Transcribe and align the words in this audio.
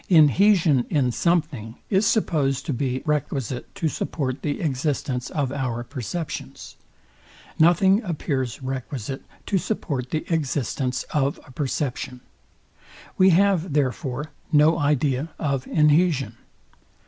Inhesion 0.09 0.87
in 0.89 1.11
something 1.11 1.75
is 1.91 2.07
supposed 2.07 2.65
to 2.65 2.73
be 2.73 3.03
requisite 3.05 3.75
to 3.75 3.87
support 3.87 4.41
the 4.41 4.59
existence 4.59 5.29
of 5.29 5.51
our 5.51 5.83
perceptions. 5.83 6.75
Nothing 7.59 8.01
appears 8.01 8.63
requisite 8.63 9.21
to 9.45 9.59
support 9.59 10.09
the 10.09 10.25
existence 10.33 11.03
of 11.13 11.39
a 11.45 11.51
perception. 11.51 12.21
We 13.19 13.29
have, 13.29 13.73
therefore, 13.73 14.31
no 14.51 14.79
idea 14.79 15.29
of 15.37 15.65
inhesion. 15.67 16.35